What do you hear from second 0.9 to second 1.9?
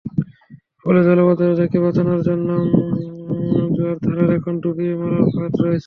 জলাবদ্ধতা থেকে